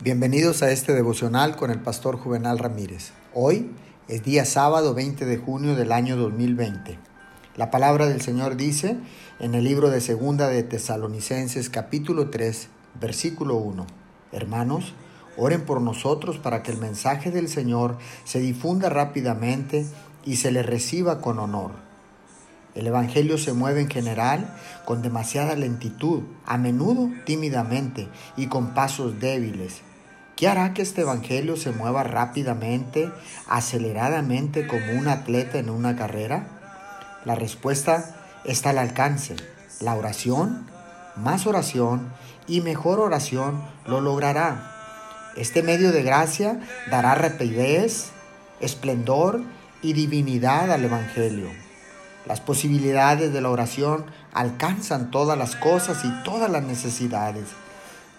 Bienvenidos 0.00 0.62
a 0.62 0.70
este 0.70 0.94
devocional 0.94 1.56
con 1.56 1.72
el 1.72 1.80
pastor 1.80 2.18
Juvenal 2.18 2.60
Ramírez. 2.60 3.10
Hoy 3.34 3.72
es 4.06 4.22
día 4.22 4.44
sábado 4.44 4.94
20 4.94 5.26
de 5.26 5.38
junio 5.38 5.74
del 5.74 5.90
año 5.90 6.16
2020. 6.16 6.96
La 7.56 7.72
palabra 7.72 8.06
del 8.06 8.20
Señor 8.20 8.56
dice 8.56 8.96
en 9.40 9.56
el 9.56 9.64
libro 9.64 9.90
de 9.90 10.00
Segunda 10.00 10.46
de 10.46 10.62
Tesalonicenses 10.62 11.68
capítulo 11.68 12.30
3 12.30 12.68
versículo 13.00 13.56
1. 13.56 13.88
Hermanos, 14.30 14.94
oren 15.36 15.62
por 15.62 15.80
nosotros 15.80 16.38
para 16.38 16.62
que 16.62 16.70
el 16.70 16.78
mensaje 16.78 17.32
del 17.32 17.48
Señor 17.48 17.98
se 18.22 18.38
difunda 18.38 18.90
rápidamente 18.90 19.84
y 20.24 20.36
se 20.36 20.52
le 20.52 20.62
reciba 20.62 21.20
con 21.20 21.40
honor. 21.40 21.72
El 22.76 22.86
Evangelio 22.86 23.36
se 23.36 23.52
mueve 23.52 23.80
en 23.80 23.90
general 23.90 24.54
con 24.84 25.02
demasiada 25.02 25.56
lentitud, 25.56 26.22
a 26.46 26.56
menudo 26.56 27.10
tímidamente 27.24 28.06
y 28.36 28.46
con 28.46 28.74
pasos 28.74 29.18
débiles. 29.18 29.82
¿Qué 30.38 30.46
hará 30.46 30.72
que 30.72 30.82
este 30.82 31.00
Evangelio 31.00 31.56
se 31.56 31.72
mueva 31.72 32.04
rápidamente, 32.04 33.10
aceleradamente 33.48 34.68
como 34.68 34.92
un 34.92 35.08
atleta 35.08 35.58
en 35.58 35.68
una 35.68 35.96
carrera? 35.96 36.46
La 37.24 37.34
respuesta 37.34 38.14
está 38.44 38.70
al 38.70 38.78
alcance. 38.78 39.34
La 39.80 39.96
oración, 39.96 40.64
más 41.16 41.48
oración 41.48 42.12
y 42.46 42.60
mejor 42.60 43.00
oración 43.00 43.64
lo 43.84 44.00
logrará. 44.00 45.32
Este 45.34 45.64
medio 45.64 45.90
de 45.90 46.04
gracia 46.04 46.60
dará 46.88 47.16
rapidez, 47.16 48.10
esplendor 48.60 49.42
y 49.82 49.92
divinidad 49.92 50.70
al 50.70 50.84
Evangelio. 50.84 51.48
Las 52.26 52.40
posibilidades 52.40 53.32
de 53.32 53.40
la 53.40 53.50
oración 53.50 54.06
alcanzan 54.32 55.10
todas 55.10 55.36
las 55.36 55.56
cosas 55.56 56.04
y 56.04 56.22
todas 56.22 56.48
las 56.48 56.62
necesidades. 56.62 57.48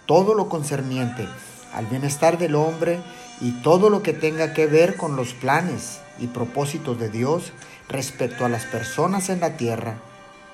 Todo 0.06 0.34
lo 0.34 0.50
concerniente 0.50 1.26
al 1.74 1.86
bienestar 1.86 2.38
del 2.38 2.56
hombre 2.56 3.00
y 3.42 3.52
todo 3.62 3.90
lo 3.90 4.02
que 4.04 4.14
tenga 4.14 4.54
que 4.54 4.68
ver 4.68 4.98
con 4.98 5.16
los 5.16 5.34
planes 5.34 6.00
y 6.20 6.28
propósitos 6.28 7.00
de 7.00 7.10
Dios 7.10 7.54
respecto 7.88 8.46
a 8.46 8.50
las 8.50 8.66
personas 8.66 9.30
en 9.30 9.40
la 9.40 9.58
tierra 9.58 9.96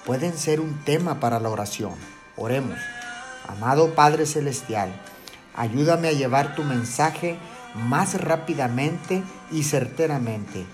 pueden 0.05 0.37
ser 0.37 0.61
un 0.61 0.83
tema 0.85 1.19
para 1.19 1.39
la 1.39 1.49
oración. 1.49 1.93
Oremos. 2.37 2.77
Amado 3.47 3.93
Padre 3.93 4.25
Celestial, 4.25 4.89
ayúdame 5.55 6.07
a 6.07 6.13
llevar 6.13 6.55
tu 6.55 6.63
mensaje 6.63 7.37
más 7.75 8.19
rápidamente 8.19 9.23
y 9.51 9.63
certeramente. 9.63 10.65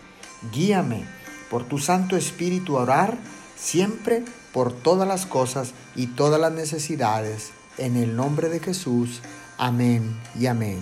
Guíame 0.52 1.06
por 1.50 1.64
tu 1.64 1.80
Santo 1.80 2.16
Espíritu 2.16 2.78
a 2.78 2.84
orar 2.84 3.18
siempre 3.58 4.24
por 4.54 4.72
todas 4.74 5.08
las 5.08 5.26
cosas 5.26 5.74
y 5.96 6.08
todas 6.08 6.40
las 6.40 6.52
necesidades. 6.52 7.52
En 7.78 7.96
el 7.96 8.16
nombre 8.16 8.50
de 8.50 8.60
Jesús. 8.60 9.22
Amén 9.62 10.02
y 10.34 10.48
amén. 10.48 10.82